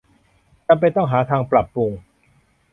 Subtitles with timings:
[0.67, 1.91] จำเป็นต้องหาทางปรับปรุง